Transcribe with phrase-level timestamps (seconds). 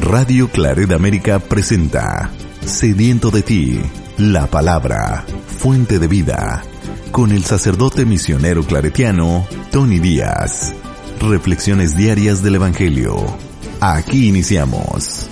[0.00, 2.28] Radio Claret América presenta
[2.60, 3.80] Sediento de ti,
[4.18, 6.64] la palabra, fuente de vida,
[7.12, 10.74] con el sacerdote misionero claretiano Tony Díaz.
[11.20, 13.14] Reflexiones diarias del Evangelio.
[13.80, 15.30] Aquí iniciamos.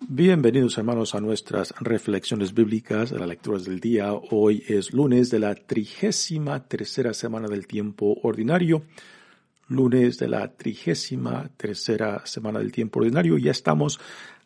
[0.00, 4.12] Bienvenidos hermanos a nuestras reflexiones bíblicas, a las lecturas del día.
[4.12, 8.82] Hoy es lunes de la trigésima tercera semana del tiempo ordinario
[9.68, 13.38] lunes de la trigésima tercera semana del tiempo ordinario.
[13.38, 14.00] Ya estamos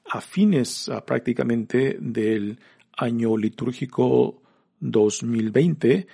[0.09, 2.59] a fines prácticamente del
[2.97, 4.43] año litúrgico
[4.81, 6.07] 2020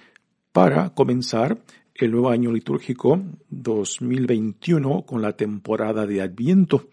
[0.53, 1.59] para comenzar
[1.95, 6.89] el nuevo año litúrgico 2021 con la temporada de Adviento.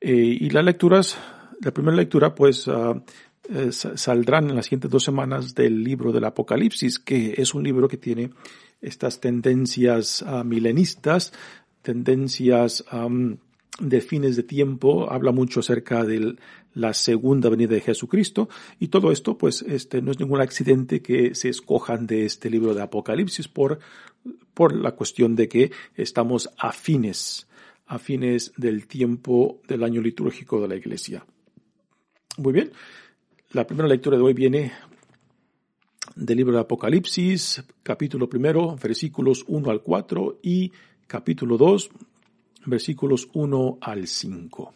[0.00, 1.18] Eh, y las lecturas,
[1.60, 3.02] la primera lectura pues ah,
[3.48, 7.88] eh, saldrán en las siguientes dos semanas del libro del Apocalipsis, que es un libro
[7.88, 8.30] que tiene
[8.80, 11.32] estas tendencias ah, milenistas,
[11.82, 12.84] tendencias
[13.80, 16.36] de fines de tiempo, habla mucho acerca de
[16.74, 18.48] la segunda venida de Jesucristo
[18.78, 22.74] y todo esto pues este no es ningún accidente que se escojan de este libro
[22.74, 23.78] de Apocalipsis por,
[24.54, 27.48] por la cuestión de que estamos a fines,
[27.86, 31.24] a fines del tiempo del año litúrgico de la iglesia.
[32.36, 32.72] Muy bien.
[33.52, 34.72] La primera lectura de hoy viene
[36.18, 40.72] del libro de Apocalipsis, capítulo primero, versículos 1 al 4 y
[41.06, 41.90] capítulo 2,
[42.66, 44.74] versículos 1 al 5.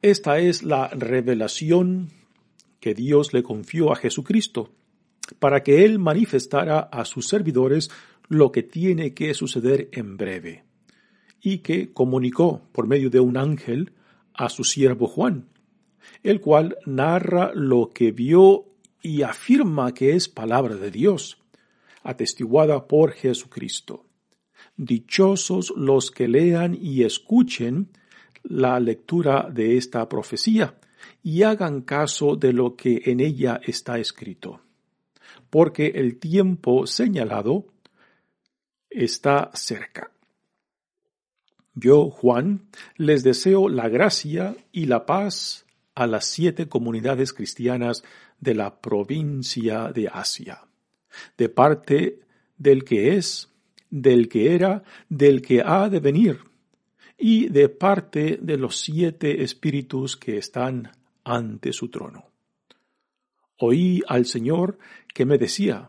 [0.00, 2.08] Esta es la revelación
[2.80, 4.72] que Dios le confió a Jesucristo,
[5.38, 7.90] para que Él manifestara a sus servidores
[8.28, 10.64] lo que tiene que suceder en breve,
[11.42, 13.92] y que comunicó por medio de un ángel
[14.32, 15.48] a su siervo Juan
[16.22, 18.66] el cual narra lo que vio
[19.02, 21.38] y afirma que es palabra de Dios,
[22.02, 24.04] atestiguada por Jesucristo.
[24.76, 27.88] Dichosos los que lean y escuchen
[28.42, 30.78] la lectura de esta profecía
[31.22, 34.60] y hagan caso de lo que en ella está escrito,
[35.50, 37.66] porque el tiempo señalado
[38.90, 40.10] está cerca.
[41.74, 45.64] Yo, Juan, les deseo la gracia y la paz
[45.98, 48.04] a las siete comunidades cristianas
[48.38, 50.62] de la provincia de Asia,
[51.36, 52.20] de parte
[52.56, 53.50] del que es,
[53.90, 56.38] del que era, del que ha de venir,
[57.18, 60.92] y de parte de los siete espíritus que están
[61.24, 62.26] ante su trono.
[63.56, 64.78] Oí al Señor
[65.12, 65.88] que me decía,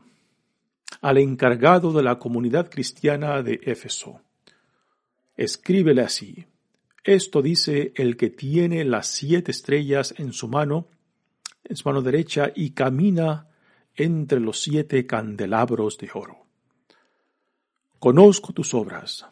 [1.01, 4.21] al encargado de la comunidad cristiana de Éfeso,
[5.37, 6.47] escríbele así,
[7.15, 10.89] esto dice el que tiene las siete estrellas en su mano,
[11.63, 13.47] en su mano derecha, y camina
[13.95, 16.45] entre los siete candelabros de oro.
[17.97, 19.25] Conozco tus obras,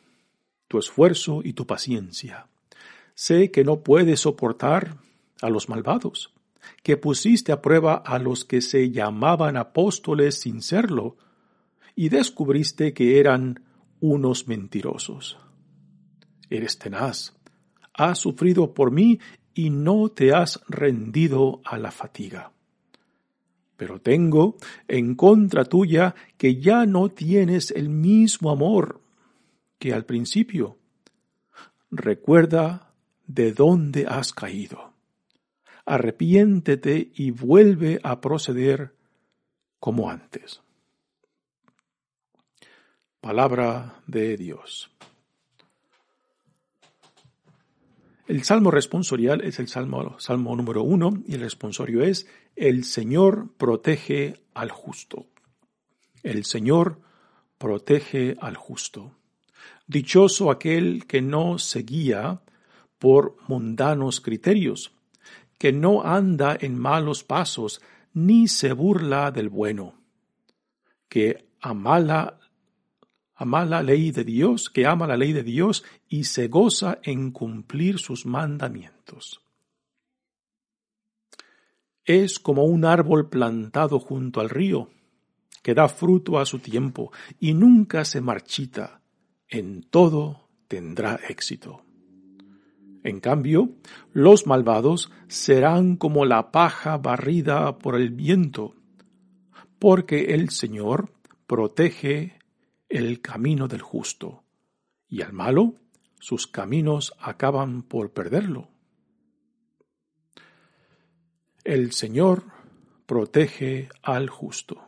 [0.67, 2.47] tu esfuerzo y tu paciencia.
[3.13, 4.97] Sé que no puedes soportar
[5.44, 6.33] a los malvados,
[6.81, 11.15] que pusiste a prueba a los que se llamaban apóstoles sin serlo,
[11.95, 13.63] y descubriste que eran
[13.99, 15.38] unos mentirosos.
[16.49, 17.37] Eres tenaz
[17.97, 19.19] has sufrido por mí
[19.53, 22.52] y no te has rendido a la fatiga.
[23.75, 24.56] Pero tengo
[24.88, 29.02] en contra tuya que ya no tienes el mismo amor
[29.80, 30.78] que al principio.
[31.91, 32.94] Recuerda
[33.25, 34.94] de dónde has caído.
[35.86, 38.94] Arrepiéntete y vuelve a proceder
[39.80, 40.62] como antes.
[43.22, 44.97] Palabra de Dios.
[48.27, 52.27] El salmo responsorial es el salmo, número uno y el responsorio es
[52.57, 55.27] El Señor protege al justo.
[56.24, 57.00] El Señor
[57.57, 59.13] protege al justo.
[59.88, 62.41] Dichoso aquel que no se guía
[63.00, 64.91] por mundanos criterios,
[65.57, 67.81] que no anda en malos pasos,
[68.13, 69.94] ni se burla del bueno,
[71.07, 72.39] que amala
[73.38, 77.31] ama la ley de Dios, que ama la ley de Dios y se goza en
[77.31, 79.42] cumplir sus mandamientos.
[82.04, 84.89] Es como un árbol plantado junto al río,
[85.62, 89.01] que da fruto a su tiempo y nunca se marchita,
[89.50, 91.83] en todo tendrá éxito.
[93.04, 93.69] En cambio,
[94.13, 98.74] los malvados serán como la paja barrida por el viento,
[99.78, 101.12] porque el Señor
[101.45, 102.37] protege
[102.89, 104.44] el camino del justo,
[105.07, 105.75] y al malo
[106.19, 108.69] sus caminos acaban por perderlo.
[111.63, 112.45] El Señor
[113.06, 114.84] protege al justo.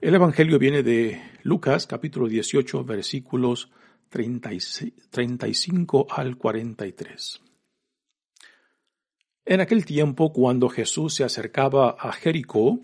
[0.00, 3.70] El Evangelio viene de Lucas capítulo 18 versículos
[4.10, 7.40] 35 al 43.
[9.46, 12.80] En aquel tiempo, cuando Jesús se acercaba a Jericó,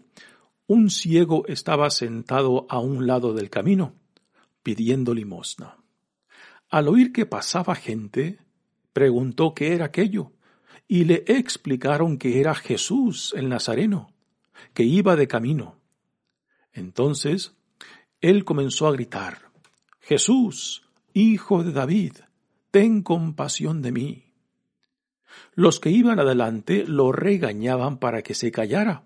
[0.71, 3.97] un ciego estaba sentado a un lado del camino,
[4.63, 5.79] pidiendo limosna.
[6.69, 8.39] Al oír que pasaba gente,
[8.93, 10.31] preguntó qué era aquello,
[10.87, 14.13] y le explicaron que era Jesús el Nazareno,
[14.73, 15.81] que iba de camino.
[16.73, 17.57] Entonces
[18.21, 19.51] él comenzó a gritar,
[19.99, 22.13] Jesús, hijo de David,
[22.71, 24.35] ten compasión de mí.
[25.53, 29.03] Los que iban adelante lo regañaban para que se callara,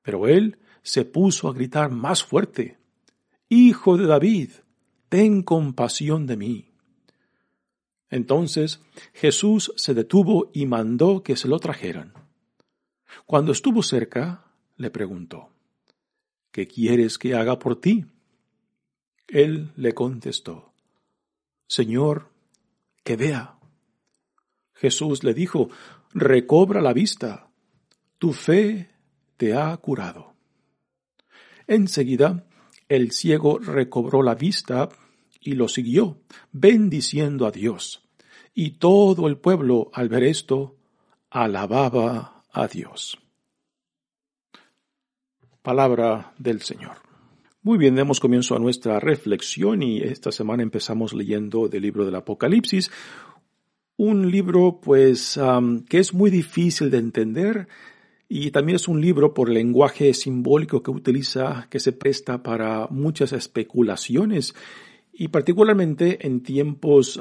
[0.00, 2.78] pero él se puso a gritar más fuerte,
[3.50, 4.50] Hijo de David,
[5.08, 6.68] ten compasión de mí.
[8.10, 8.82] Entonces
[9.14, 12.12] Jesús se detuvo y mandó que se lo trajeran.
[13.24, 14.44] Cuando estuvo cerca,
[14.76, 15.50] le preguntó,
[16.50, 18.04] ¿Qué quieres que haga por ti?
[19.28, 20.72] Él le contestó,
[21.66, 22.30] Señor,
[23.04, 23.58] que vea.
[24.74, 25.70] Jesús le dijo,
[26.12, 27.50] recobra la vista,
[28.18, 28.90] tu fe
[29.36, 30.34] te ha curado.
[31.68, 32.46] Enseguida,
[32.88, 34.88] el ciego recobró la vista
[35.40, 38.02] y lo siguió, bendiciendo a Dios.
[38.54, 40.76] Y todo el pueblo, al ver esto,
[41.30, 43.18] alababa a Dios.
[45.62, 46.96] Palabra del Señor.
[47.62, 52.14] Muy bien, demos comienzo a nuestra reflexión y esta semana empezamos leyendo del libro del
[52.14, 52.90] Apocalipsis,
[53.98, 55.38] un libro pues
[55.88, 57.68] que es muy difícil de entender
[58.28, 63.32] y también es un libro por lenguaje simbólico que utiliza que se presta para muchas
[63.32, 64.54] especulaciones
[65.12, 67.18] y particularmente en tiempos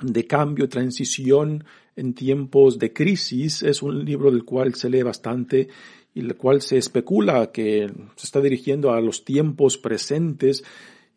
[0.00, 1.64] de cambio, transición,
[1.96, 5.68] en tiempos de crisis, es un libro del cual se lee bastante
[6.14, 10.64] y el cual se especula que se está dirigiendo a los tiempos presentes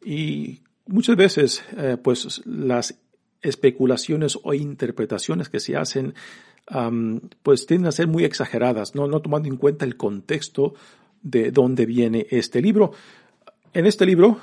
[0.04, 3.00] y muchas veces eh, pues las
[3.42, 6.13] especulaciones o interpretaciones que se hacen
[7.44, 9.07] pues tienden a ser muy exageradas, ¿no?
[9.07, 10.75] no tomando en cuenta el contexto
[11.21, 12.92] de dónde viene este libro.
[13.74, 14.39] En este libro,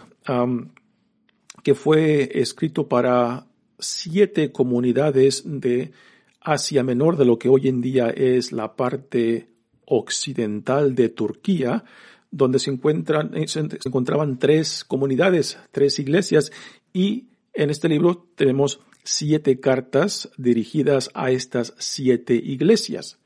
[1.62, 3.46] que fue escrito para
[3.78, 5.92] siete comunidades de
[6.40, 9.48] Asia Menor, de lo que hoy en día es la parte
[9.84, 11.84] occidental de Turquía,
[12.30, 16.52] donde se, encuentran, eh, se encontraban tres comunidades, tres iglesias,
[16.92, 23.18] y en este libro tenemos siete cartas dirigidas a estas siete iglesias.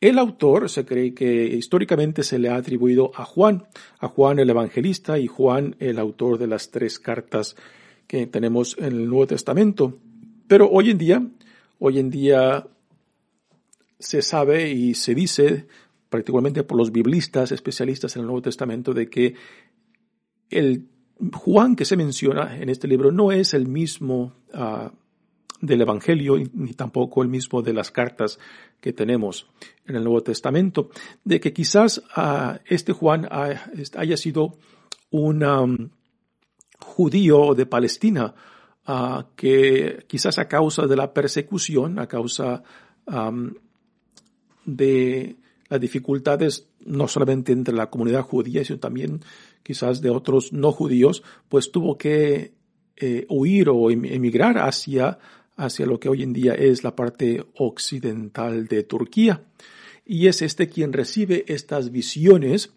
[0.00, 3.66] El autor se cree que históricamente se le ha atribuido a Juan,
[3.98, 7.56] a Juan el evangelista y Juan el autor de las tres cartas
[8.06, 9.98] que tenemos en el Nuevo Testamento.
[10.48, 11.26] Pero hoy en día,
[11.78, 12.66] hoy en día
[13.98, 15.66] se sabe y se dice,
[16.08, 19.34] particularmente por los biblistas especialistas en el Nuevo Testamento, de que
[20.50, 20.88] el
[21.32, 24.90] Juan que se menciona en este libro no es el mismo ah,
[25.60, 28.38] del Evangelio ni tampoco el mismo de las cartas
[28.80, 29.46] que tenemos
[29.86, 30.90] en el Nuevo Testamento,
[31.24, 34.58] de que quizás uh, este Juan haya sido
[35.10, 35.92] un
[36.78, 38.34] judío de Palestina,
[38.86, 42.62] uh, que quizás a causa de la persecución, a causa
[44.64, 45.36] de
[45.68, 49.20] las dificultades no solamente entre la comunidad judía, sino también
[49.62, 52.55] quizás de otros no judíos, pues tuvo que
[52.96, 55.18] eh, huir o em-, emigrar hacia,
[55.56, 59.42] hacia lo que hoy en día es la parte occidental de Turquía.
[60.04, 62.72] Y es este quien recibe estas visiones,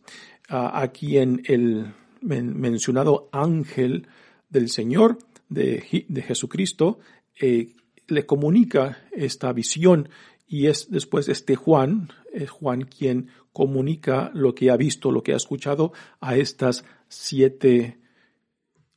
[0.52, 4.08] a quien el mencionado ángel
[4.50, 7.00] del Señor, de, de Jesucristo,
[7.40, 7.74] eh,
[8.08, 10.10] le comunica esta visión
[10.48, 15.34] y es después este Juan, es Juan quien comunica lo que ha visto, lo que
[15.34, 17.99] ha escuchado a estas siete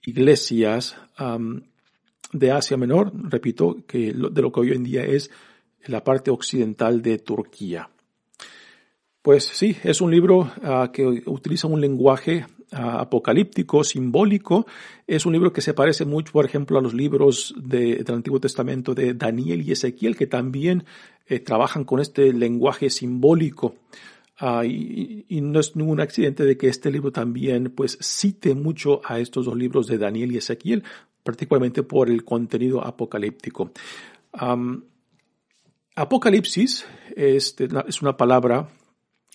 [0.05, 0.97] iglesias
[2.33, 5.31] de Asia Menor, repito, que de lo que hoy en día es
[5.87, 7.89] la parte occidental de Turquía.
[9.23, 14.67] Pues sí, es un libro ah, que utiliza un lenguaje ah, apocalíptico, simbólico.
[15.07, 18.95] Es un libro que se parece mucho, por ejemplo, a los libros del Antiguo Testamento
[18.95, 20.85] de Daniel y Ezequiel, que también
[21.29, 23.77] eh, trabajan con este lenguaje simbólico.
[24.45, 29.21] Ah, y, no es ningún accidente de que este libro también pues cite mucho a
[29.21, 30.83] estos dos libros de Daniel y Ezequiel,
[31.23, 33.71] particularmente por el contenido apocalíptico.
[35.95, 36.85] Apocalipsis
[37.15, 37.55] es,
[37.87, 38.69] es una palabra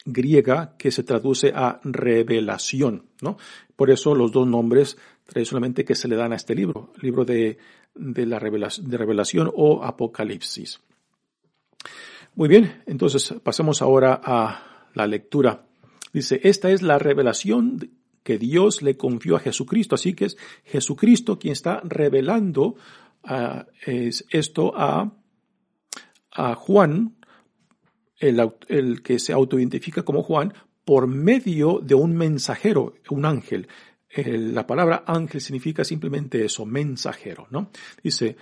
[0.04, 3.38] griega que se traduce a revelación, ¿no?
[3.78, 7.58] Por eso los dos nombres tradicionalmente que se le dan a este libro, libro de,
[7.96, 10.82] de la revelación, de revelación o Apocalipsis.
[12.36, 15.66] Muy bien, entonces pasemos ahora a la lectura.
[16.14, 17.92] Dice, esta es la revelación
[18.24, 19.96] que Dios le confió a Jesucristo.
[19.96, 22.76] Así que es Jesucristo quien está revelando
[23.24, 25.14] uh, es esto a,
[26.56, 27.16] Juan,
[28.20, 30.54] el, el, que se autoidentifica como Juan,
[30.86, 33.68] por medio de un mensajero, un ángel.
[34.16, 37.72] la palabra ángel significa simplemente eso, mensajero, ¿no?
[38.04, 38.36] Dice,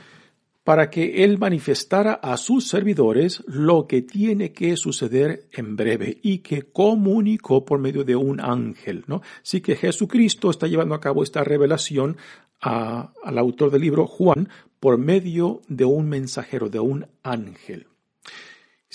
[0.65, 6.39] para que él manifestara a sus servidores lo que tiene que suceder en breve y
[6.39, 9.21] que comunicó por medio de un ángel, ¿no?
[9.43, 12.17] Así que Jesucristo está llevando a cabo esta revelación
[12.59, 17.85] al autor del libro, Juan, por medio de un mensajero, de un ángel,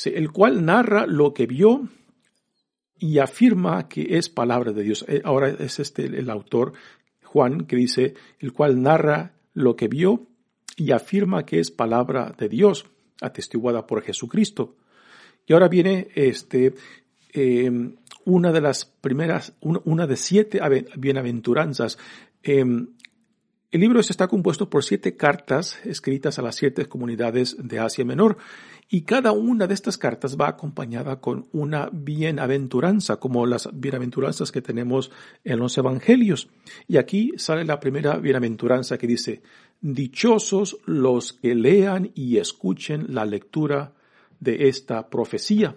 [0.05, 1.89] el cual narra lo que vio
[2.99, 5.05] y afirma que es palabra de Dios.
[5.07, 6.73] Eh, ahora es este el autor,
[7.23, 10.27] Juan, que dice, el cual narra lo que vio
[10.81, 12.87] y afirma que es palabra de Dios,
[13.21, 14.77] atestiguada por Jesucristo.
[15.47, 16.73] Y ahora viene este,
[17.35, 20.59] em, una de las primeras, una de siete
[20.97, 21.99] bienaventuranzas.
[22.43, 22.95] Em,
[23.73, 28.37] el libro está compuesto por siete cartas escritas a las siete comunidades de Asia Menor
[28.89, 34.61] y cada una de estas cartas va acompañada con una bienaventuranza, como las bienaventuranzas que
[34.61, 35.13] tenemos
[35.45, 36.49] en los evangelios.
[36.89, 39.43] Y aquí sale la primera bienaventuranza que dice,
[39.81, 43.95] Dichosos los que lean y escuchen la lectura
[44.41, 45.77] de esta profecía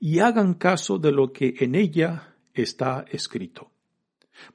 [0.00, 3.70] y hagan caso de lo que en ella está escrito.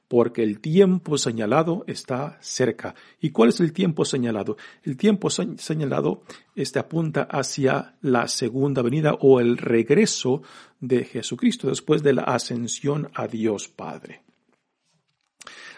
[0.08, 2.94] Porque el tiempo señalado está cerca.
[3.20, 4.56] ¿Y cuál es el tiempo señalado?
[4.82, 6.22] El tiempo señalado
[6.54, 10.42] este apunta hacia la segunda venida o el regreso
[10.80, 14.22] de Jesucristo después de la ascensión a Dios Padre.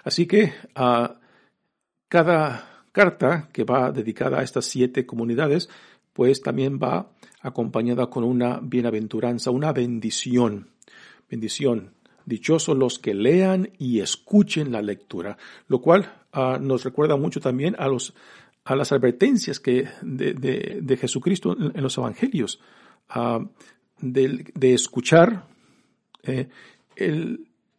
[0.04, 1.18] Así que ah,
[2.08, 5.68] cada carta, que va dedicada a estas siete comunidades,
[6.12, 7.10] pues también va
[7.42, 10.70] acompañada con una bienaventuranza, una bendición.
[11.28, 11.92] Bendición.
[12.26, 17.74] Dichosos los que lean y escuchen la lectura, lo cual ah, nos recuerda mucho también
[17.78, 18.12] a, los,
[18.64, 22.60] a las advertencias que de, Jesucristo en, los evangelios,
[23.08, 23.40] ah,
[24.00, 25.46] de, escuchar.
[26.24, 26.48] Eh,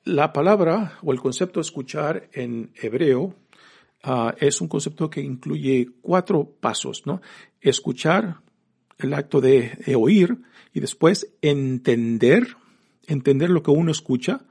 [0.03, 3.35] la palabra o el concepto de escuchar en hebreo
[4.03, 7.21] Ah, es un concepto que incluye cuatro pasos, ¿no?
[7.59, 8.37] Escuchar,
[8.99, 10.37] el acto de, oír
[10.73, 12.55] y después entender,
[13.07, 14.41] entender lo que uno escucha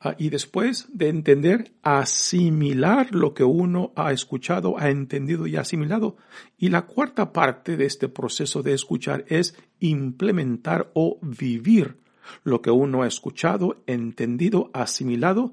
[0.00, 6.16] ah, y después de entender, asimilar lo que uno ha escuchado, ha entendido y asimilado.
[6.56, 11.98] Y la cuarta parte de este proceso de escuchar es implementar o vivir
[12.42, 15.52] lo que uno ha escuchado, entendido, asimilado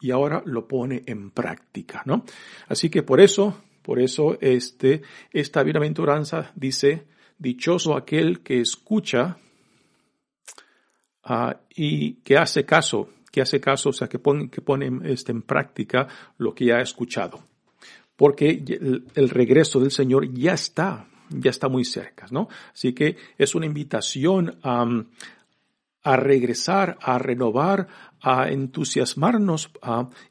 [0.00, 2.24] y ahora lo pone en práctica, ¿no?
[2.68, 7.06] Así que por eso, por eso este, esta bienaventuranza dice,
[7.38, 9.38] dichoso aquel que escucha
[11.26, 15.32] ah, y que hace caso, que hace caso, o sea, que pone, que pone este,
[15.32, 17.40] en práctica lo que ya ha escuchado.
[18.16, 18.64] Porque
[19.14, 22.48] el, regreso del Señor ya está, ya está muy cerca, ¿no?
[22.72, 24.86] Así que es una invitación a,
[26.06, 27.88] a regresar, a renovar,
[28.22, 29.70] a entusiasmarnos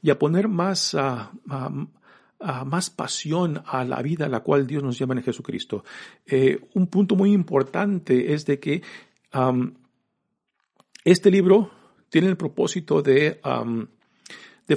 [0.02, 0.96] y a poner más,
[2.66, 5.84] más pasión a la vida a la cual Dios nos llama en Jesucristo.
[6.26, 8.82] Eh, un punto muy importante es de que
[11.06, 11.72] este libro
[12.10, 13.40] tiene el propósito de,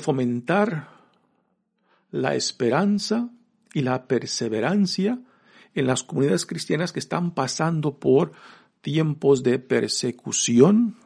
[0.01, 0.91] fomentar
[2.11, 3.31] la esperanza
[3.73, 5.19] y la perseverancia
[5.75, 8.33] en las comunidades cristianas que están pasando por
[8.83, 10.97] tiempos de persecución,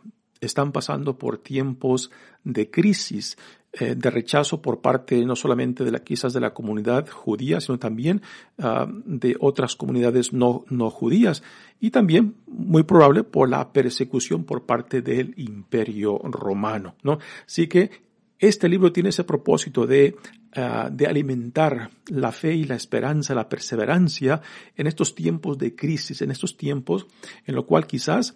[0.40, 2.10] están pasando por tiempos
[2.42, 3.38] de crisis,
[3.72, 7.78] eh, de rechazo por parte no solamente de la, quizás de la comunidad judía, sino
[7.78, 8.22] también
[8.58, 11.42] ah, de otras comunidades no, no judías
[11.80, 17.18] y también muy probable por la persecución por parte del imperio romano, ¿no?
[17.46, 17.90] Así que
[18.38, 20.16] este libro tiene ese propósito de
[20.54, 24.42] Ah, de alimentar la fe y la esperanza, la perseverancia
[24.76, 27.06] en estos tiempos de crisis, en estos tiempos
[27.46, 28.34] en lo cual quizás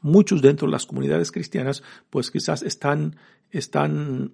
[0.00, 3.14] muchos dentro de las comunidades cristianas, pues quizás están,
[3.50, 4.32] están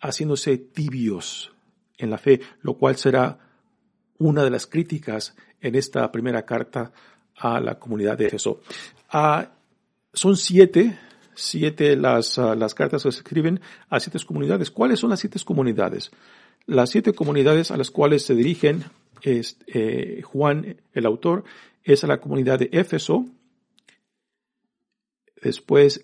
[0.00, 1.52] haciéndose tibios
[1.96, 3.38] en la fe, lo cual será
[4.18, 6.92] una de las críticas en esta primera carta
[7.36, 8.56] a la comunidad de Jesús.
[9.10, 9.52] Ah,
[10.12, 10.98] son siete,
[11.34, 14.70] siete las, ah, las cartas que se escriben a siete comunidades.
[14.70, 16.10] ¿Cuáles son las siete comunidades?
[16.66, 18.84] Las siete comunidades a las cuales se dirigen
[19.22, 21.44] es, eh, Juan, el autor,
[21.82, 23.26] es a la comunidad de Éfeso,
[25.42, 26.02] después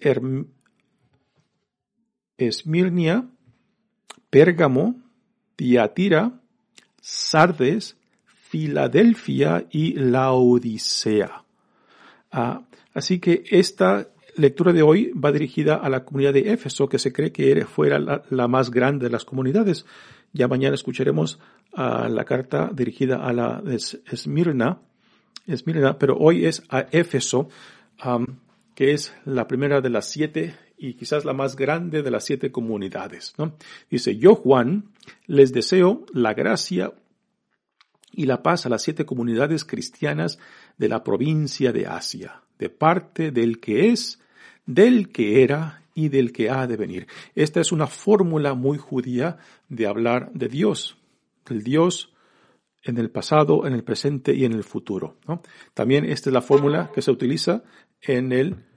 [2.47, 3.27] Esmirnia,
[4.31, 4.97] Pérgamo,
[5.57, 6.33] Tiatira,
[7.01, 11.45] Sardes, Filadelfia y Laodicea.
[12.33, 12.63] Ah,
[12.95, 17.13] así que esta lectura de hoy va dirigida a la comunidad de Éfeso, que se
[17.13, 19.85] cree que fuera la, más grande de las comunidades.
[20.33, 21.39] Ya mañana escucharemos
[21.75, 24.79] a la carta dirigida a la de Esmirna,
[25.47, 27.49] Esmirna, pero hoy es a Éfeso,
[28.75, 32.51] que es la primera de las siete y quizás la más grande de las siete
[32.51, 33.35] comunidades.
[33.37, 33.55] ¿no?
[33.91, 34.91] Dice, yo Juan
[35.27, 36.95] les deseo la gracia
[38.13, 40.39] y la paz a las siete comunidades cristianas
[40.79, 44.21] de la provincia de Asia, de parte del que es,
[44.65, 47.07] del que era y del que ha de venir.
[47.35, 49.37] Esta es una fórmula muy judía
[49.69, 50.97] de hablar de Dios,
[51.51, 52.11] el Dios
[52.83, 55.19] en el pasado, en el presente y en el futuro.
[55.29, 55.43] ¿no?
[55.75, 57.65] También esta es la fórmula que se utiliza
[58.01, 58.70] en el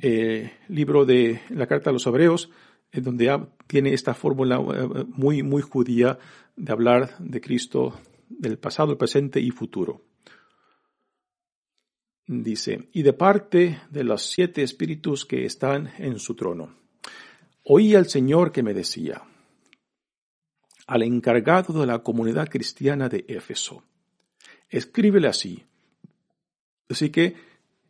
[0.00, 2.50] eh, libro de la Carta a los Hebreos,
[2.92, 6.18] en donde tiene esta fórmula eh, muy, muy judía
[6.56, 10.02] de hablar de Cristo del pasado, presente y futuro.
[12.26, 16.74] Dice, y de parte de los siete espíritus que están en su trono,
[17.64, 19.22] oí al Señor que me decía,
[20.86, 23.82] al encargado de la comunidad cristiana de Éfeso,
[24.68, 25.64] escríbele así.
[26.88, 27.36] Así que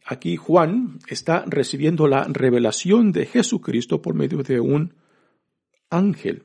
[0.08, 4.94] aquí Juan está recibiendo la revelación de Jesucristo por medio de un
[5.90, 6.44] ángel.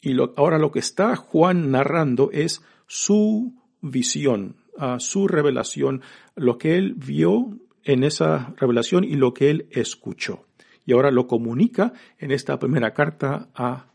[0.00, 4.56] Y ahora lo que está Juan narrando es su visión,
[4.98, 6.02] su revelación,
[6.36, 10.46] lo que él vio en esa revelación y lo que él escuchó.
[10.86, 13.86] Y ahora lo comunica en esta primera carta a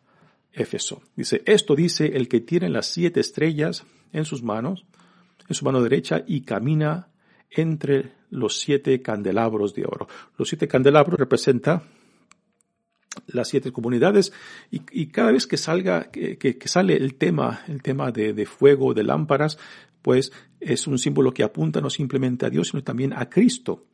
[0.51, 1.01] Éfeso.
[1.15, 4.85] Dice, esto dice el que tiene las siete estrellas en sus manos,
[5.47, 7.09] en su mano derecha, y camina
[7.49, 10.07] entre los siete candelabros de oro.
[10.37, 11.83] Los siete candelabros representan
[13.27, 14.33] las siete comunidades
[14.71, 19.57] y, cada vez que salga, que, sale el tema, el tema de, fuego, de lámparas,
[20.01, 23.85] pues es un símbolo que apunta no simplemente a Dios, sino también a Cristo,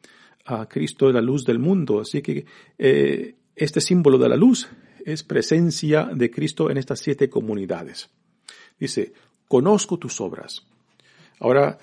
[0.46, 2.02] a Cristo de la luz del mundo.
[2.02, 2.46] Así que
[2.78, 4.68] eh, este símbolo de la luz
[5.06, 8.10] es presencia de Cristo en estas siete comunidades.
[8.80, 9.14] Dice,
[9.48, 10.66] conozco tus obras.
[11.40, 11.78] Ahora,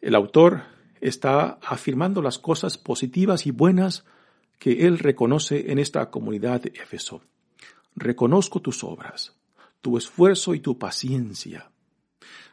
[0.00, 0.62] el autor
[1.04, 4.04] está afirmando las cosas positivas y buenas
[4.58, 7.20] que él reconoce en esta comunidad de Éfeso.
[7.94, 9.36] Reconozco tus obras,
[9.82, 11.70] tu esfuerzo y tu paciencia.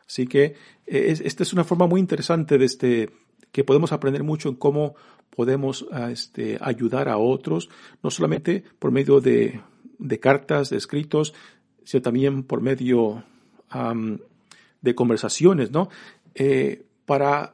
[0.05, 3.09] Así que esta es una forma muy interesante de este,
[3.53, 4.95] que podemos aprender mucho en cómo
[5.29, 7.69] podemos ah, este, ayudar a otros,
[8.03, 9.61] no solamente por medio de,
[10.19, 11.33] cartas, de escritos,
[11.85, 13.23] sino también por medio
[14.81, 15.87] de conversaciones, ¿no?
[16.35, 17.53] Eh, para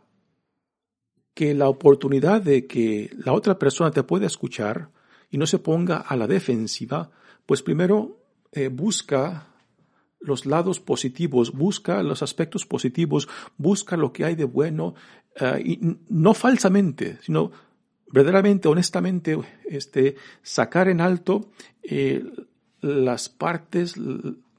[1.38, 4.89] que la oportunidad de que la otra persona te pueda escuchar
[5.30, 7.12] y no se ponga a la defensiva,
[7.45, 8.17] pues primero
[8.52, 9.45] eh, busca
[10.19, 14.95] los lados positivos, busca los aspectos positivos, busca lo que hay de bueno,
[15.39, 17.52] eh, y no falsamente, sino
[18.12, 19.38] verdaderamente, honestamente,
[19.69, 21.52] este, sacar en alto
[21.84, 22.26] eh,
[22.82, 23.93] las partes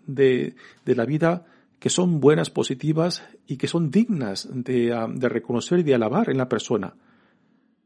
[0.06, 1.44] de, de la vida
[1.78, 6.30] que son buenas, positivas y que son dignas de, ah, de reconocer y de alabar
[6.30, 6.94] en la persona.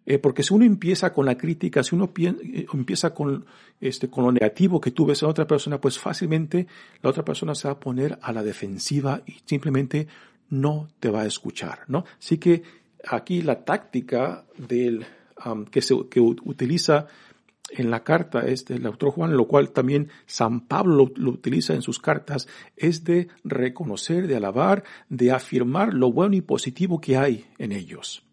[0.04, 3.44] Eh, porque si uno empieza con la crítica, si uno eh, empieza con,
[3.80, 6.66] este, lo negativo que tú ves en otra persona, pues fácilmente
[7.02, 10.08] la otra persona se va a poner a la defensiva y simplemente
[10.50, 12.04] no te va a escuchar, ¿no?
[12.18, 12.62] Así que
[13.06, 15.06] aquí la táctica del,
[15.70, 17.06] que se que utiliza
[17.70, 21.82] en la carta este, el autor Juan, lo cual también San Pablo lo, utiliza en
[21.82, 27.46] sus cartas, es de reconocer, de alabar, de afirmar lo bueno y positivo que hay
[27.58, 28.24] en ellos.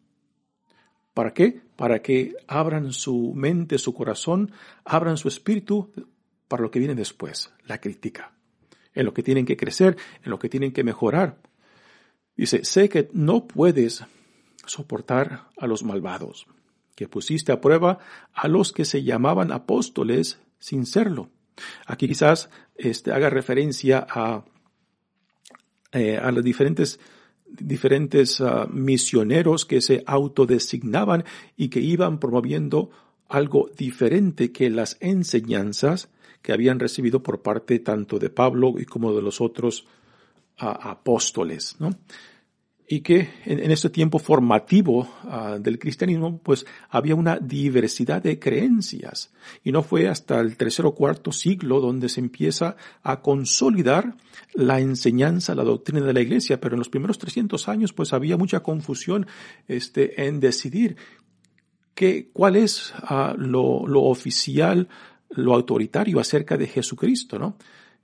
[1.14, 1.62] ¿Para qué?
[1.76, 4.52] Para que abran su mente, su corazón,
[4.86, 5.92] abran su espíritu
[6.48, 8.34] para lo que viene después, la crítica,
[8.94, 11.38] en lo que tienen que crecer, en lo que tienen que mejorar.
[12.36, 14.04] Dice, sé que no puedes
[14.66, 16.48] soportar a los malvados
[17.00, 18.00] que pusiste a prueba
[18.34, 21.30] a los que se llamaban apóstoles sin serlo.
[21.86, 24.44] Aquí quizás este, haga referencia a,
[25.94, 27.00] eh, a los diferentes
[27.46, 31.24] diferentes ah, misioneros que se autodesignaban
[31.56, 32.92] y que iban promoviendo
[33.30, 36.10] algo diferente que las enseñanzas
[36.42, 39.88] que habían recibido por parte tanto de Pablo y como de los otros
[40.58, 41.78] ah, apóstoles.
[41.80, 41.92] ¿no?
[42.92, 49.32] Y que en, este tiempo formativo ah, del cristianismo, pues había una diversidad de creencias.
[49.64, 54.18] Y no fue hasta el tercer o cuarto siglo donde se empieza a consolidar
[54.56, 56.60] la enseñanza, la doctrina de la iglesia.
[56.60, 59.28] Pero en los primeros 300 años, pues había mucha confusión
[59.68, 60.98] este, en decidir
[61.94, 64.90] qué, cuál es ah, lo, lo oficial,
[65.30, 67.56] lo autoritario acerca de Jesucristo, ¿no?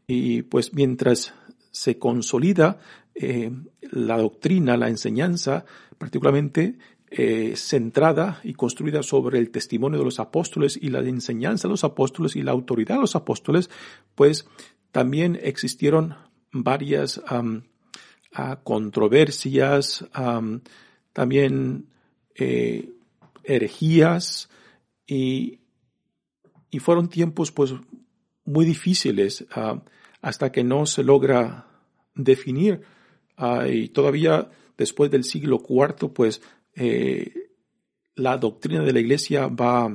[0.06, 1.34] Y pues mientras
[1.72, 2.80] se consolida
[3.18, 3.50] eh,
[3.92, 5.64] la doctrina, la enseñanza,
[5.98, 6.78] particularmente
[7.10, 11.86] eh, centrada y construida sobre el testimonio de los apóstoles y la enseñanza de los
[11.86, 13.70] apóstoles y la autoridad de los apóstoles,
[14.16, 14.50] pues
[14.92, 16.16] también existieron
[16.52, 17.22] varias
[18.64, 20.06] controversias,
[21.14, 21.88] también
[22.36, 22.90] eh,
[23.44, 24.50] herejías
[25.08, 25.60] y,
[26.70, 27.74] y, fueron tiempos pues
[28.44, 29.46] muy difíciles
[30.22, 31.68] hasta que no se logra
[32.14, 32.82] definir.
[33.38, 36.42] Ah, y todavía después del siglo IV, pues
[36.76, 37.50] eh,
[38.16, 39.90] la doctrina de la iglesia va,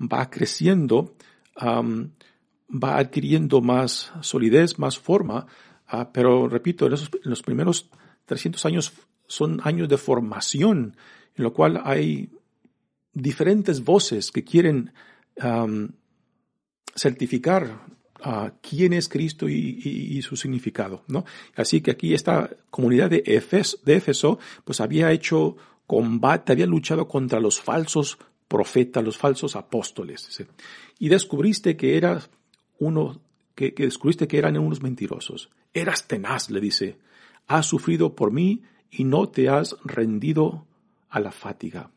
[0.00, 1.14] va creciendo,
[1.58, 5.46] va adquiriendo más solidez, más forma,
[5.86, 6.92] ah, pero repito, en,
[7.24, 7.88] los primeros
[8.26, 8.92] 300 años
[9.26, 10.96] son años de formación,
[11.34, 12.30] en lo cual hay
[13.14, 14.92] diferentes voces que quieren
[16.94, 17.86] certificar
[18.60, 21.24] quién es Cristo y, su significado, ¿no?
[21.56, 25.56] Así que aquí esta comunidad de, de Éfeso, pues había hecho
[25.86, 30.44] combate, había luchado contra los falsos profetas, los falsos apóstoles.
[30.98, 32.00] Y descubriste que
[32.78, 33.20] uno,
[33.54, 35.50] que descubriste que eran unos mentirosos.
[35.74, 36.98] Eras tenaz, le dice.
[37.46, 40.66] Has sufrido por mí y no te has rendido
[41.08, 41.90] a la fatiga.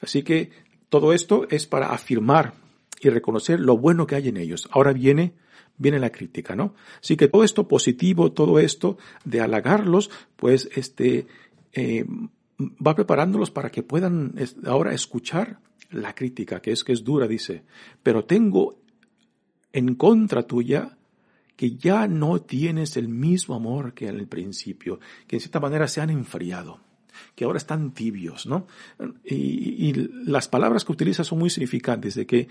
[0.00, 0.50] Así que
[0.88, 2.54] todo esto es para afirmar
[3.08, 4.68] y reconocer lo bueno que hay en ellos.
[4.72, 5.34] Ahora viene,
[5.76, 6.74] viene la crítica, ¿no?
[7.02, 11.26] Así que todo esto positivo, todo esto de halagarlos, pues este,
[11.72, 12.04] eh,
[12.58, 14.34] va preparándolos para que puedan
[14.66, 15.58] ahora escuchar
[15.90, 17.62] la crítica, que es que es dura, dice,
[18.02, 18.78] pero tengo
[19.72, 20.96] en contra tuya
[21.56, 25.86] que ya no tienes el mismo amor que en el principio, que en cierta manera
[25.88, 26.80] se han enfriado
[27.34, 28.66] que ahora están tibios, ¿no?
[29.24, 29.92] Y, y,
[30.26, 32.48] las palabras que utiliza son muy significantes, de que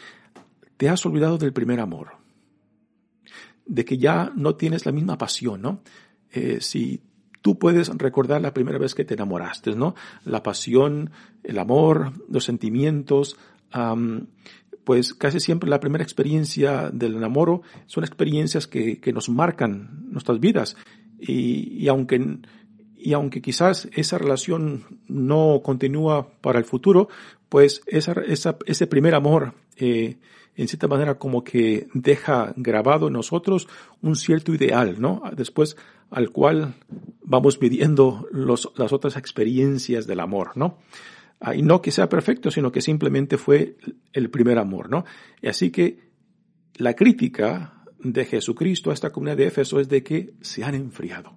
[0.78, 2.18] te has olvidado del primer amor,
[3.66, 5.82] de que ya no tienes la misma pasión, ¿no?
[6.32, 7.02] Eh, si
[7.42, 9.96] tú puedes recordar la primera vez que te enamoraste, ¿no?
[10.24, 11.12] La pasión,
[11.44, 13.38] el amor, los sentimientos,
[14.84, 20.78] pues casi siempre la primera experiencia del enamoro son experiencias que, nos marcan nuestras vidas.
[21.20, 22.40] Y, aunque,
[22.98, 27.10] y aunque quizás esa relación no continúa para el futuro,
[27.50, 30.18] pues ese primer amor eh,
[30.56, 33.68] en cierta manera como que deja grabado en nosotros
[34.02, 35.24] un cierto ideal, ¿no?
[35.36, 35.78] Después
[36.12, 36.76] al cual
[37.22, 40.78] vamos midiendo los, las otras experiencias del amor, ¿no?
[41.40, 43.78] Ah, y no que sea perfecto, sino que simplemente fue
[44.14, 45.06] el primer amor, ¿no?
[45.42, 46.12] Y así que
[46.76, 51.36] la crítica de Jesucristo a esta comunidad de Éfeso es de que se han enfriado,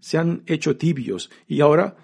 [0.00, 1.96] se han hecho tibios y ahora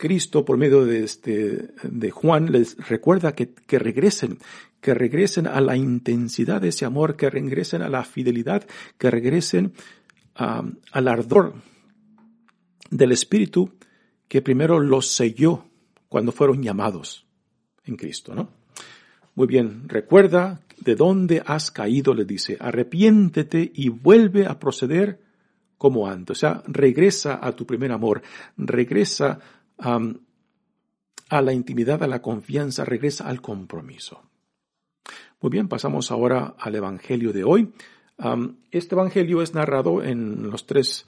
[0.00, 4.38] Cristo, por medio de, este, de Juan, les recuerda que, que regresen,
[4.80, 8.66] que regresen a la intensidad de ese amor, que regresen a la fidelidad,
[8.98, 9.74] que regresen
[10.34, 11.54] al ardor
[12.90, 13.72] del Espíritu
[14.26, 15.66] que primero los selló
[16.08, 17.26] cuando fueron llamados
[17.84, 18.50] en Cristo, ¿no?
[19.34, 25.20] Muy bien, recuerda de dónde has caído, le dice, arrepiéntete y vuelve a proceder
[25.78, 26.38] como antes.
[26.38, 28.22] O sea, regresa a tu primer amor,
[28.56, 29.38] regresa
[29.78, 34.29] a la intimidad, a la confianza, regresa al compromiso.
[35.42, 37.72] Muy bien, pasamos ahora al Evangelio de hoy.
[38.70, 41.06] este Evangelio es narrado en los tres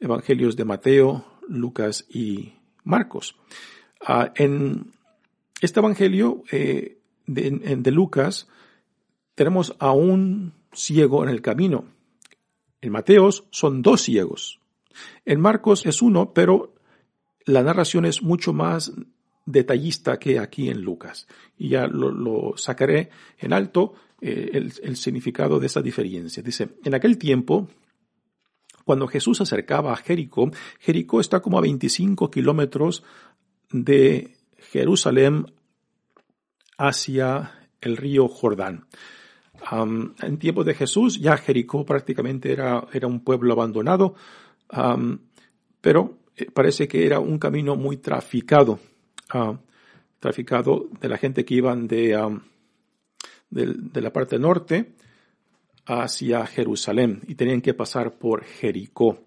[0.00, 3.36] Evangelios de Mateo, Lucas y Marcos.
[4.00, 4.90] Ah, en
[5.60, 8.48] este Evangelio eh, de, de Lucas
[9.34, 11.84] tenemos a un ciego en el camino.
[12.80, 14.60] En Mateos son dos ciegos.
[15.26, 16.72] En Marcos es uno, pero
[17.44, 18.92] la narración es mucho más
[19.46, 21.26] detallista que aquí en Lucas.
[21.58, 26.42] Y ya lo, sacaré en alto eh, el, significado de esa diferencia.
[26.42, 27.68] Dice, en aquel tiempo,
[28.84, 33.02] cuando Jesús se acercaba a Jericó, Jericó está como a 25 kilómetros
[33.70, 35.46] de Jerusalén
[36.78, 38.86] hacia el río Jordán.
[39.70, 44.14] en tiempos de Jesús ya Jericó prácticamente era, era un pueblo abandonado,
[45.80, 48.80] pero eh, parece que era un camino muy traficado,
[50.20, 52.40] traficado de la gente que iban de, um,
[53.50, 54.94] de, la parte norte
[55.86, 59.18] hacia Jerusalén y tenían que pasar por Jericó.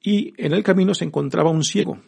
[0.00, 1.98] Y en el camino se encontraba un ciego.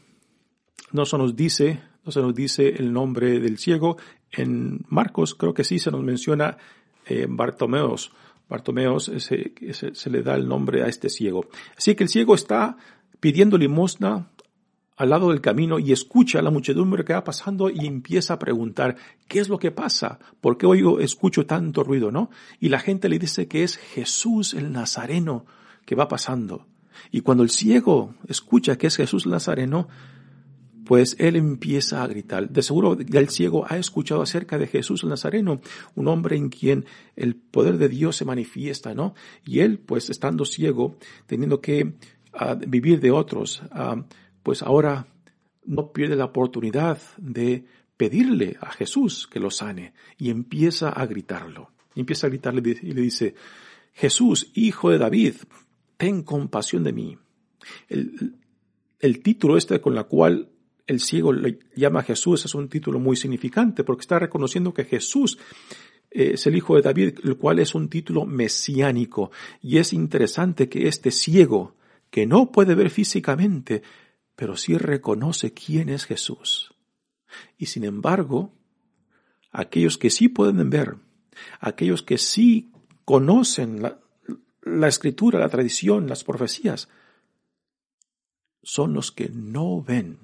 [0.93, 3.97] No se nos dice, no se nos dice el nombre del ciego.
[4.31, 6.57] En Marcos creo que sí se nos menciona
[7.07, 8.13] eh, Bartomeos.
[8.49, 9.55] Bartomeos se,
[9.93, 11.49] se le da el nombre a este ciego.
[11.77, 12.77] Así que el ciego está
[13.19, 14.31] pidiendo limosna
[14.97, 18.39] al lado del camino y escucha a la muchedumbre que va pasando y empieza a
[18.39, 20.19] preguntar, ¿qué es lo que pasa?
[20.41, 22.31] ¿Por qué oigo, escucho tanto ruido, no?
[22.61, 25.47] Y la gente le dice que es Jesús el Nazareno
[25.85, 26.67] que va pasando.
[27.11, 29.89] Y cuando el ciego escucha que es Jesús el Nazareno,
[30.85, 32.49] pues él empieza a gritar.
[32.51, 35.61] De seguro el ciego ha escuchado acerca de Jesús el Nazareno,
[35.95, 36.85] un hombre en quien
[37.17, 39.15] el poder de Dios se manifiesta, ¿no?
[39.45, 41.95] Y él, pues estando ciego, teniendo que
[42.33, 44.05] ah, vivir de otros, ah,
[44.45, 45.09] pues ahora
[45.65, 47.65] no pierde la oportunidad de
[47.97, 51.73] pedirle a Jesús que lo sane y empieza a gritarlo.
[51.97, 53.35] Y empieza a gritarle y le dice,
[53.93, 55.35] Jesús, hijo de David,
[55.97, 57.19] ten compasión de mí.
[57.89, 58.37] El,
[59.01, 60.51] el título este con la cual
[60.87, 64.85] el ciego le llama a Jesús es un título muy significante porque está reconociendo que
[64.85, 65.39] Jesús
[66.11, 69.31] es el hijo de David, el cual es un título mesiánico.
[69.61, 71.75] Y es interesante que este ciego,
[72.11, 73.83] que no puede ver físicamente,
[74.37, 76.75] pero sí reconoce quién es Jesús.
[77.57, 78.53] Y sin embargo,
[79.51, 80.97] aquellos que sí pueden ver,
[81.61, 82.73] aquellos que sí
[83.05, 86.89] conocen la, escritura, la tradición, las profecías,
[88.63, 90.19] son los que no ven,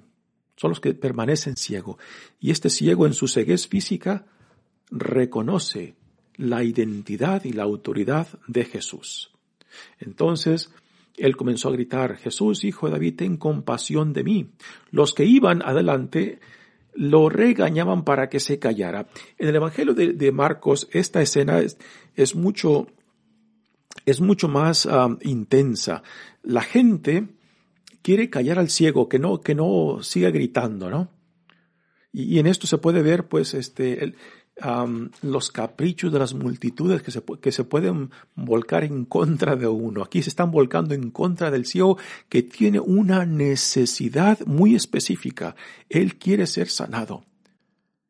[0.56, 1.98] son los que permanecen ciego.
[2.38, 4.26] Y este ciego en su ceguez física
[4.90, 5.94] reconoce
[6.36, 9.30] la identidad y la autoridad de Jesús.
[9.98, 10.70] Entonces,
[11.16, 14.50] él comenzó a gritar, Jesús, hijo de David, ten compasión de mí.
[14.90, 16.40] Los que iban adelante
[16.94, 19.08] lo regañaban para que se callara.
[19.38, 21.60] En el Evangelio de, Marcos, esta escena
[22.16, 22.88] es, mucho,
[24.06, 24.88] es mucho más
[25.22, 26.02] intensa.
[26.42, 27.28] La gente
[28.02, 31.10] quiere callar al ciego, que no, que no siga gritando, ¿no?
[32.12, 34.16] Y, y en esto se puede ver, pues, este, el,
[35.22, 40.02] los caprichos de las multitudes que se, que se pueden volcar en contra de uno.
[40.02, 45.56] Aquí se están volcando en contra del ciego que tiene una necesidad muy específica.
[45.88, 47.24] Él quiere ser sanado.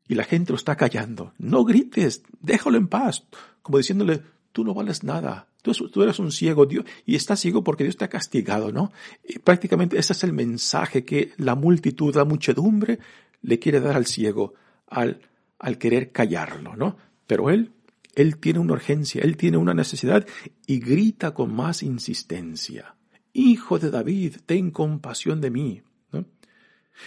[0.09, 1.33] Y la gente lo está callando.
[1.39, 3.25] No grites, déjalo en paz.
[3.63, 5.47] Como diciéndole, tú no vales nada.
[5.63, 8.93] Tú, tú, eres un ciego, Dios, y estás ciego porque Dios te ha castigado, ¿no?
[9.29, 12.99] Y prácticamente ese es el mensaje que la multitud, la muchedumbre,
[13.43, 14.55] le quiere dar al ciego,
[14.89, 15.21] al
[15.61, 16.97] al querer callarlo, ¿no?
[17.27, 17.73] Pero él,
[18.17, 20.27] él tiene una urgencia, él tiene una necesidad
[20.67, 22.97] y grita con más insistencia.
[23.33, 25.83] Hijo de David, ten compasión de mí.
[26.11, 26.25] ¿no?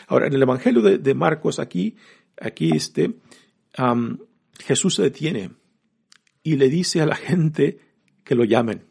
[0.08, 1.98] Ahora, en el Evangelio de, Marcos, aquí,
[2.40, 3.18] aquí este,
[4.60, 5.52] Jesús se detiene
[6.44, 7.80] y le dice a la gente
[8.24, 8.86] que lo llamen.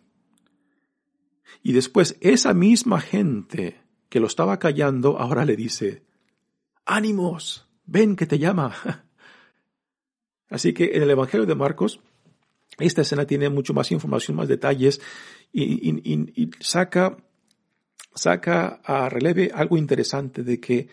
[1.62, 6.02] Y después esa misma gente que lo estaba callando, ahora le dice,
[6.84, 8.74] ánimos, ven que te llama.
[10.52, 12.00] Así que en el Evangelio de Marcos,
[12.78, 15.00] esta escena tiene mucho más información, más detalles
[15.50, 17.16] y, saca,
[18.14, 20.88] saca a releve algo interesante de que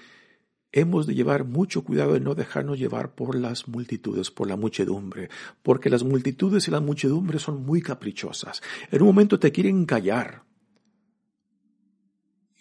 [0.71, 5.29] hemos de llevar mucho cuidado de no dejarnos llevar por las multitudes, por la muchedumbre,
[5.61, 8.61] porque las multitudes y las muchedumbres son muy caprichosas.
[8.91, 10.43] En un momento te quieren callar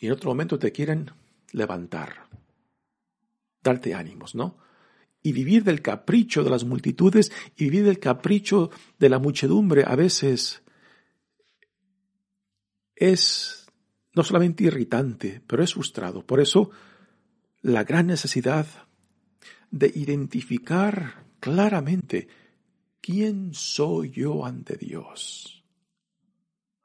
[0.01, 1.13] y en otro momento te quieren
[1.53, 2.27] levantar,
[3.63, 4.68] darte ánimos, ¿no?
[5.29, 9.95] Y vivir del capricho de las multitudes y vivir del capricho de la muchedumbre a
[9.95, 10.62] veces
[12.97, 13.67] es
[14.14, 16.27] no solamente irritante, pero es frustrado.
[16.27, 16.71] Por eso,
[17.61, 18.67] la gran necesidad
[19.71, 22.29] de identificar claramente
[23.03, 25.62] quién soy yo ante Dios,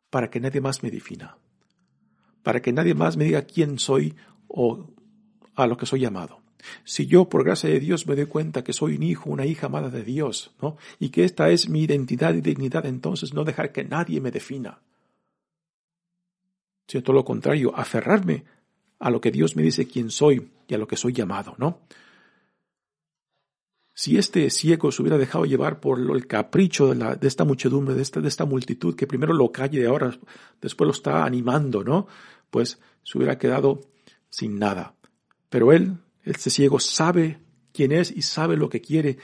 [0.09, 1.37] para que nadie más me defina,
[2.43, 4.13] para que nadie más me diga quién soy
[4.49, 4.93] o
[5.55, 6.42] a lo que soy llamado.
[6.83, 9.67] Si yo, por gracia de Dios, me doy cuenta que soy un hijo, una hija
[9.67, 10.77] amada de Dios, ¿no?
[10.99, 14.81] Y que esta es mi identidad y dignidad, entonces no dejar que nadie me defina.
[16.87, 18.43] Sino todo lo contrario, aferrarme
[18.99, 21.81] a lo que Dios me dice quién soy y a lo que soy llamado, ¿no?
[23.95, 28.01] Si este ciego se hubiera dejado llevar por el capricho de, la, esta muchedumbre, de
[28.01, 30.17] esta, de esta multitud, que primero lo calle y ahora
[30.59, 32.07] después lo está animando, ¿no?
[32.49, 33.81] Pues se hubiera quedado
[34.29, 34.95] sin nada.
[35.49, 37.39] Pero él este ciego sabe
[37.71, 39.17] quién es y sabe lo que quiere.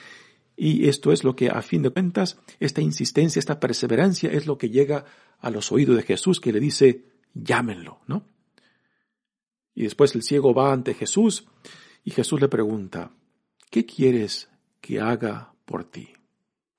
[0.56, 4.58] Y esto es lo que, a fin de cuentas, esta insistencia, esta perseverancia es lo
[4.58, 5.06] que llega
[5.40, 8.26] a los oídos de Jesús, que le dice, llámenlo, ¿no?
[9.74, 11.48] Y después el ciego va ante Jesús
[12.04, 13.12] y Jesús le pregunta,
[13.70, 14.50] ¿qué quieres
[14.82, 16.10] que haga por ti?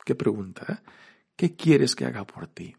[0.05, 0.67] ¿Qué pregunta?
[0.69, 0.91] Eh?
[1.37, 2.77] ¿Qué quieres que haga por ti?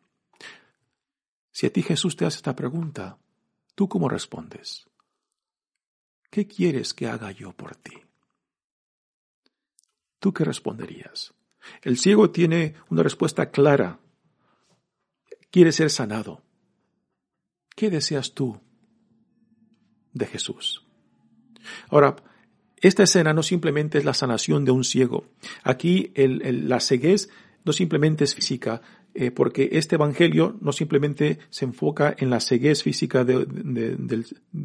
[1.51, 3.17] Si a ti Jesús te hace esta pregunta,
[3.75, 4.85] ¿Tú cómo respondes?
[6.31, 7.93] ¿Qué quieres que haga yo por ti?
[10.17, 11.33] ¿Tú qué responderías?
[11.81, 13.99] El ciego tiene una respuesta clara.
[15.51, 16.41] Quiere ser sanado.
[17.75, 18.61] ¿Qué deseas tú
[20.13, 20.87] de Jesús?
[21.89, 22.15] Ahora,
[22.77, 25.25] esta escena no simplemente es la sanación de un ciego.
[25.63, 27.29] Aquí la ceguez
[27.65, 28.81] no simplemente es física,
[29.13, 33.45] eh, porque este evangelio no simplemente se enfoca en la ceguez física de,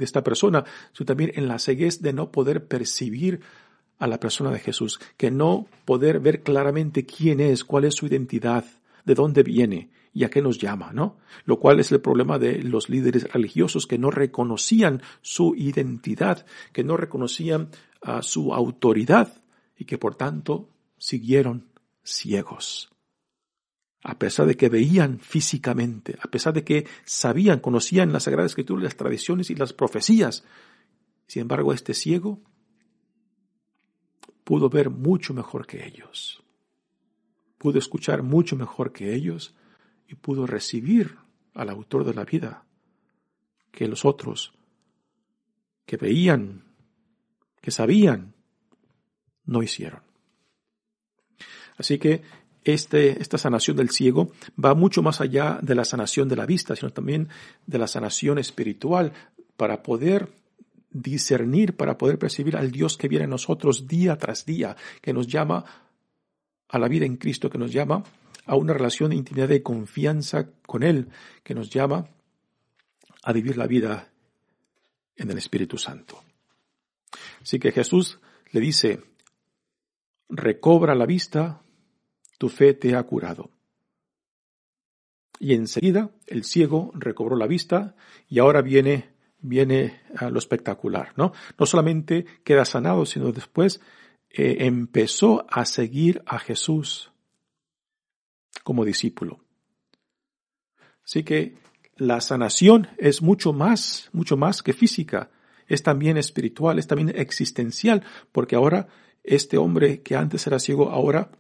[0.01, 3.41] esta persona, sino también en la ceguez de no poder percibir
[3.99, 8.07] a la persona de Jesús, que no poder ver claramente quién es, cuál es su
[8.07, 8.65] identidad,
[9.05, 11.17] de dónde viene y a qué nos llama, ¿no?
[11.45, 16.85] Lo cual es el problema de los líderes religiosos que no reconocían su identidad, que
[16.85, 17.71] no reconocían
[18.03, 19.43] a su autoridad
[19.77, 21.69] y que por tanto siguieron
[22.03, 22.96] ciegos.
[24.09, 28.85] A pesar de que veían físicamente, a pesar de que sabían, conocían la Sagrada Escritura,
[28.85, 30.45] las tradiciones y las profecías,
[31.27, 32.41] sin embargo este ciego
[34.45, 36.45] pudo ver mucho mejor que ellos,
[37.59, 39.57] pudo escuchar mucho mejor que ellos
[40.07, 41.17] y pudo recibir
[41.55, 42.65] al autor de la vida
[43.73, 44.53] que los otros
[45.85, 46.63] que veían,
[47.61, 48.35] que sabían,
[49.47, 50.03] no hicieron.
[51.77, 52.23] Así que
[52.73, 56.77] este, esta sanación del ciego va mucho más allá de la sanación de la vista,
[56.77, 57.29] sino también
[57.67, 59.13] de la sanación espiritual
[59.57, 60.33] para poder
[60.91, 65.27] discernir, para poder percibir al Dios que viene a nosotros día tras día, que nos
[65.27, 65.65] llama
[66.69, 68.03] a la vida en Cristo, que nos llama
[68.47, 71.09] a una relación de intimidad y confianza con Él,
[71.43, 72.09] que nos llama
[73.23, 74.11] a vivir la vida
[75.17, 76.23] en el Espíritu Santo.
[77.43, 78.19] Así que Jesús
[78.53, 79.03] le dice,
[80.29, 81.63] recobra la vista,
[82.39, 83.51] tu fe te ha curado.
[85.39, 87.95] Y enseguida el ciego recobró la vista
[88.29, 91.33] y ahora viene, viene a lo espectacular, ¿no?
[91.59, 93.81] No solamente queda sanado, sino después
[94.31, 97.13] eh, empezó a seguir a Jesús
[98.65, 99.41] como discípulo.
[101.05, 101.55] Así que
[101.97, 105.31] la sanación es mucho más, mucho más que física,
[105.69, 108.89] es también espiritual, es también existencial, porque ahora
[109.23, 111.31] este hombre que antes era ciego, ahora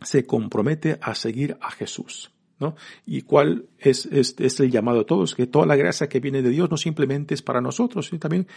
[0.00, 2.30] se compromete a seguir a Jesús.
[2.58, 2.74] ¿no?
[3.06, 5.34] ¿Y cuál es, es, es, el llamado a todos?
[5.34, 8.48] Que toda la gracia que viene de Dios no simplemente es para nosotros, sino también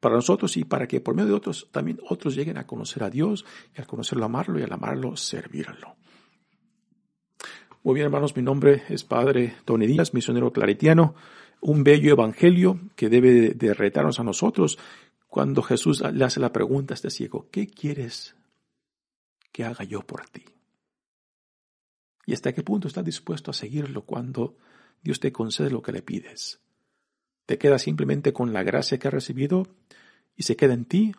[0.00, 3.10] para nosotros y para que por medio de otros también otros lleguen a conocer a
[3.10, 3.44] Dios
[3.76, 5.96] y al conocerlo amarlo y al amarlo servirlo.
[7.82, 11.14] Muy bien, hermanos, mi nombre es Padre Tony Díaz, misionero claretiano,
[11.60, 14.78] un bello evangelio que debe de retarnos a nosotros
[15.28, 18.34] cuando Jesús le hace la pregunta a este ciego, ¿qué quieres
[19.52, 20.44] que haga yo por ti?
[22.26, 24.56] ¿Y hasta qué punto estás dispuesto a seguirlo cuando
[25.02, 26.60] Dios te concede lo que le pides?
[27.46, 29.66] ¿Te queda simplemente con la gracia que has recibido
[30.36, 31.12] y se queda en ti?